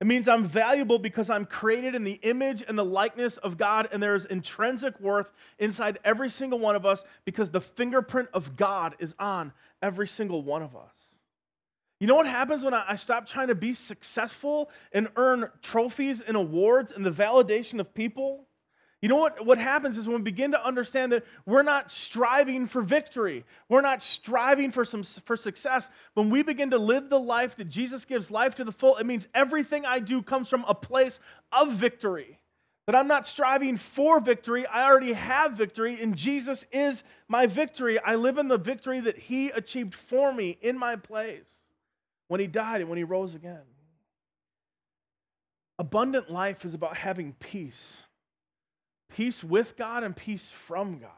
[0.00, 3.88] It means I'm valuable because I'm created in the image and the likeness of God,
[3.92, 8.96] and there's intrinsic worth inside every single one of us because the fingerprint of God
[8.98, 10.92] is on every single one of us.
[12.00, 16.36] You know what happens when I stop trying to be successful and earn trophies and
[16.36, 18.46] awards and the validation of people?
[19.04, 22.66] You know what, what happens is when we begin to understand that we're not striving
[22.66, 25.90] for victory, we're not striving for, some, for success.
[26.14, 29.04] When we begin to live the life that Jesus gives life to the full, it
[29.04, 31.20] means everything I do comes from a place
[31.52, 32.38] of victory.
[32.86, 37.98] That I'm not striving for victory, I already have victory, and Jesus is my victory.
[37.98, 41.60] I live in the victory that He achieved for me in my place
[42.28, 43.64] when He died and when He rose again.
[45.78, 48.04] Abundant life is about having peace
[49.14, 51.10] peace with God and peace from God.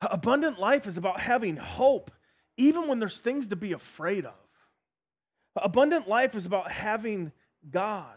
[0.00, 2.10] Abundant life is about having hope,
[2.56, 4.34] even when there's things to be afraid of.
[5.54, 7.30] Abundant life is about having
[7.70, 8.16] God.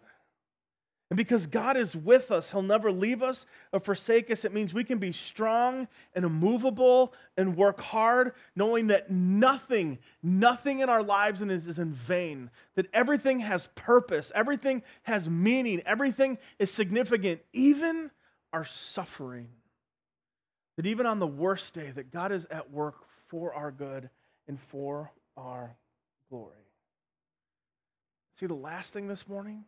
[1.12, 4.44] And because God is with us, He'll never leave us or forsake us.
[4.44, 10.80] It means we can be strong and immovable and work hard, knowing that nothing, nothing
[10.80, 16.72] in our lives is in vain, that everything has purpose, everything has meaning, everything is
[16.72, 18.10] significant, even
[18.56, 19.50] our suffering.
[20.78, 22.96] That even on the worst day, that God is at work
[23.28, 24.10] for our good
[24.48, 25.76] and for our
[26.30, 26.54] glory.
[28.40, 29.66] See, the last thing this morning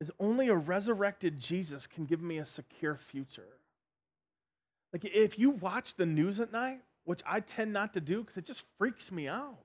[0.00, 3.58] is only a resurrected Jesus can give me a secure future.
[4.92, 8.36] Like, if you watch the news at night, which I tend not to do because
[8.36, 9.58] it just freaks me out.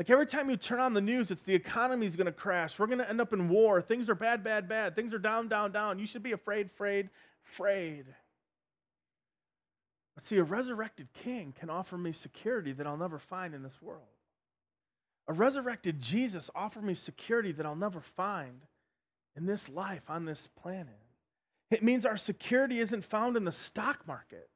[0.00, 2.78] Like every time you turn on the news, it's the economy's going to crash.
[2.78, 3.82] We're going to end up in war.
[3.82, 4.96] Things are bad, bad, bad.
[4.96, 5.98] Things are down, down, down.
[5.98, 7.10] You should be afraid, afraid,
[7.46, 8.06] afraid.
[10.14, 13.82] But see, a resurrected king can offer me security that I'll never find in this
[13.82, 14.08] world.
[15.28, 18.62] A resurrected Jesus offered me security that I'll never find
[19.36, 20.96] in this life, on this planet.
[21.70, 24.48] It means our security isn't found in the stock market.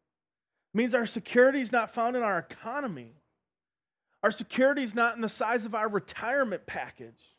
[0.73, 3.17] It means our security is not found in our economy.
[4.25, 7.37] Our security is not in the size of our retirement package.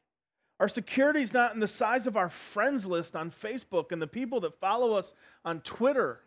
[0.60, 4.06] Our security is not in the size of our friends list on Facebook and the
[4.06, 5.12] people that follow us
[5.44, 6.20] on Twitter.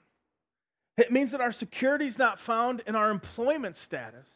[0.97, 4.27] It means that our security is not found in our employment status.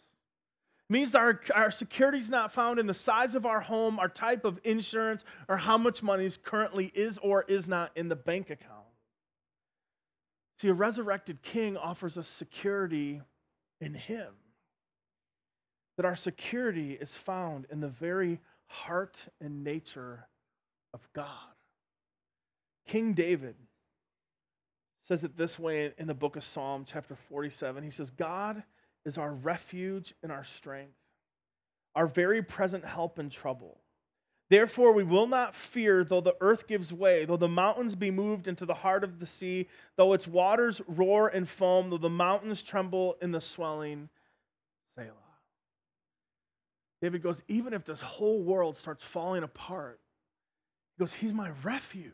[0.88, 4.08] It means our, our security is not found in the size of our home, our
[4.08, 8.14] type of insurance, or how much money is currently is or is not in the
[8.14, 8.86] bank account.
[10.60, 13.22] See, a resurrected king offers us security
[13.80, 14.28] in him.
[15.96, 20.26] That our security is found in the very heart and nature
[20.94, 21.28] of God.
[22.86, 23.54] King David
[25.02, 27.82] says it this way in the book of Psalm, chapter 47.
[27.82, 28.62] He says, God
[29.04, 30.96] is our refuge and our strength,
[31.94, 33.78] our very present help in trouble.
[34.48, 38.46] Therefore, we will not fear though the earth gives way, though the mountains be moved
[38.46, 39.66] into the heart of the sea,
[39.96, 44.10] though its waters roar and foam, though the mountains tremble in the swelling.
[47.02, 49.98] David goes, even if this whole world starts falling apart,
[50.96, 52.12] he goes, He's my refuge.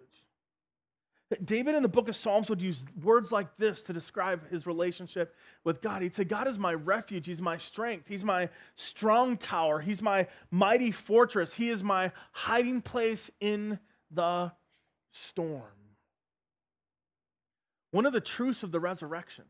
[1.45, 5.35] David in the book of Psalms would use words like this to describe his relationship
[5.63, 6.01] with God.
[6.01, 7.27] He'd say, God is my refuge.
[7.27, 8.09] He's my strength.
[8.09, 9.79] He's my strong tower.
[9.79, 11.53] He's my mighty fortress.
[11.53, 13.79] He is my hiding place in
[14.11, 14.53] the
[15.13, 15.65] storm.
[17.91, 19.45] One of the truths of the resurrection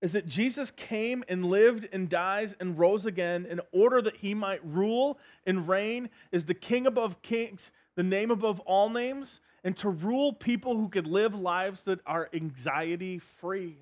[0.00, 4.34] is that Jesus came and lived and dies and rose again in order that he
[4.34, 9.76] might rule and reign as the king above kings, the name above all names, and
[9.76, 13.78] to rule people who could live lives that are anxiety free.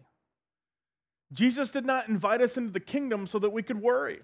[1.33, 4.21] Jesus did not invite us into the kingdom so that we could worry.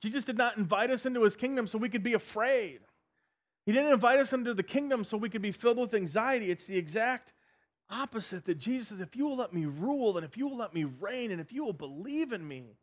[0.00, 2.80] Jesus did not invite us into his kingdom so we could be afraid.
[3.64, 6.50] He didn't invite us into the kingdom so we could be filled with anxiety.
[6.50, 7.32] It's the exact
[7.90, 10.74] opposite that Jesus says, if you will let me rule and if you will let
[10.74, 12.76] me reign and if you will believe in me,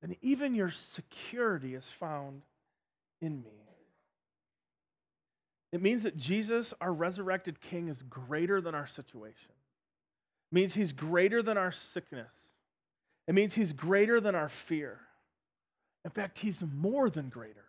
[0.00, 2.42] then even your security is found
[3.20, 3.50] in me.
[5.72, 9.52] It means that Jesus, our resurrected King, is greater than our situation.
[10.50, 12.30] It means he's greater than our sickness.
[13.26, 15.00] It means he's greater than our fear.
[16.04, 17.66] In fact, he's more than greater.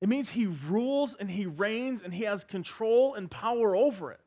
[0.00, 4.20] It means he rules and he reigns and he has control and power over it.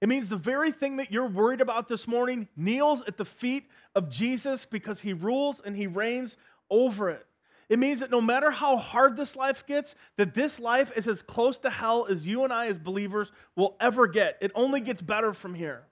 [0.00, 3.68] It means the very thing that you're worried about this morning kneels at the feet
[3.94, 6.36] of Jesus because he rules and he reigns
[6.70, 7.26] over it.
[7.68, 11.20] It means that no matter how hard this life gets, that this life is as
[11.20, 14.38] close to hell as you and I as believers will ever get.
[14.40, 15.82] It only gets better from here.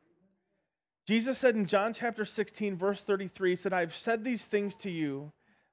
[1.07, 5.33] Jesus said in John chapter 16 verse 33 said I've said these things to you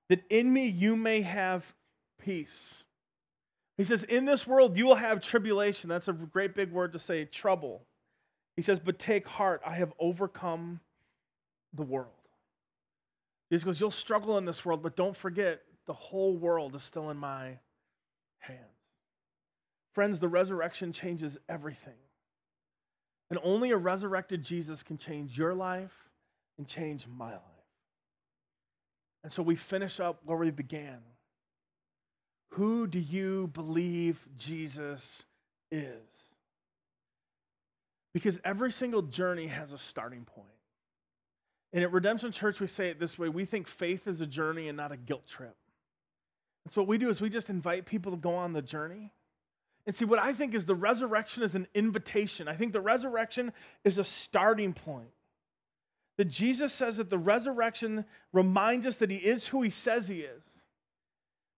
[0.09, 1.73] that in me you may have
[2.19, 2.83] peace.
[3.77, 5.89] He says in this world you will have tribulation.
[5.89, 7.81] That's a great big word to say trouble.
[8.55, 10.79] He says, But take heart, I have overcome
[11.73, 12.09] the world.
[13.49, 17.09] He goes, You'll struggle in this world, but don't forget, the whole world is still
[17.09, 17.59] in my
[18.39, 18.59] hands.
[19.93, 21.93] Friends, the resurrection changes everything.
[23.29, 26.09] And only a resurrected Jesus can change your life
[26.57, 27.41] and change my life.
[29.23, 30.99] And so we finish up where we began.
[32.51, 35.23] Who do you believe Jesus
[35.71, 36.12] is?
[38.13, 40.47] Because every single journey has a starting point.
[41.73, 44.67] And at Redemption Church, we say it this way we think faith is a journey
[44.67, 45.55] and not a guilt trip.
[46.65, 49.11] And so what we do is we just invite people to go on the journey.
[49.85, 52.47] And see, what I think is the resurrection is an invitation.
[52.47, 53.51] I think the resurrection
[53.83, 55.09] is a starting point.
[56.17, 60.19] That Jesus says that the resurrection reminds us that he is who he says he
[60.19, 60.43] is.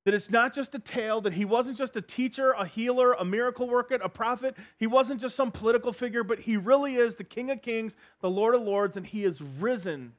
[0.06, 3.26] That it's not just a tale, that he wasn't just a teacher, a healer, a
[3.26, 4.56] miracle worker, a prophet.
[4.78, 8.30] He wasn't just some political figure, but he really is the King of Kings, the
[8.30, 10.14] Lord of Lords, and he is risen.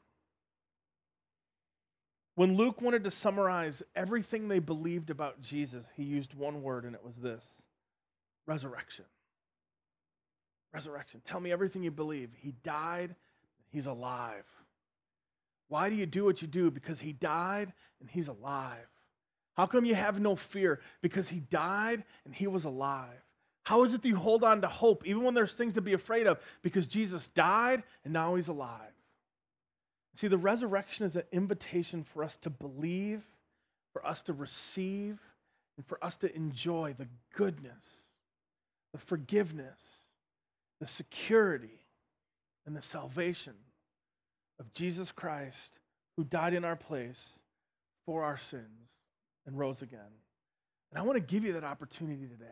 [2.34, 6.95] When Luke wanted to summarize everything they believed about Jesus, he used one word, and
[6.95, 7.45] it was this
[8.45, 9.05] resurrection.
[10.74, 11.22] Resurrection.
[11.24, 12.30] Tell me everything you believe.
[12.37, 13.14] He died,
[13.70, 14.45] he's alive.
[15.68, 16.70] Why do you do what you do?
[16.70, 18.87] Because he died and he's alive.
[19.57, 20.80] How come you have no fear?
[21.00, 23.22] Because he died and he was alive.
[23.64, 25.94] How is it that you hold on to hope even when there's things to be
[25.94, 26.38] afraid of?
[26.62, 28.92] Because Jesus died and now he's alive.
[30.14, 33.22] See, the resurrection is an invitation for us to believe,
[33.92, 35.18] for us to receive,
[35.76, 37.84] and for us to enjoy the goodness,
[38.92, 39.78] the forgiveness,
[40.80, 41.80] the security,
[42.66, 43.54] and the salvation
[44.59, 45.78] of Jesus Christ
[46.16, 47.38] who died in our place
[48.04, 48.95] for our sins
[49.47, 50.01] and rose again.
[50.90, 52.44] And I want to give you that opportunity today.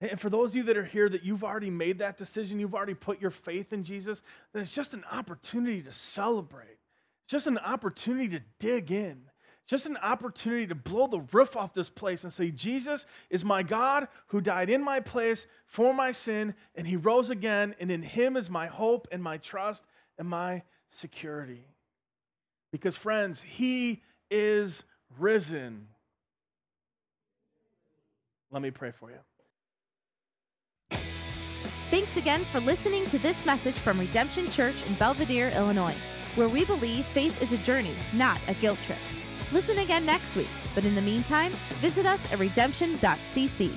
[0.00, 2.74] And for those of you that are here that you've already made that decision, you've
[2.74, 4.22] already put your faith in Jesus,
[4.52, 6.78] then it's just an opportunity to celebrate.
[7.26, 9.22] Just an opportunity to dig in.
[9.66, 13.62] Just an opportunity to blow the roof off this place and say, Jesus is my
[13.62, 18.02] God who died in my place for my sin, and he rose again, and in
[18.02, 19.84] him is my hope and my trust
[20.16, 21.66] and my security.
[22.72, 24.84] Because, friends, he is
[25.16, 25.88] risen.
[28.50, 29.18] Let me pray for you.
[31.90, 35.94] Thanks again for listening to this message from Redemption Church in Belvidere, Illinois,
[36.34, 38.98] where we believe faith is a journey, not a guilt trip.
[39.52, 43.74] Listen again next week, but in the meantime, visit us at redemption.cc.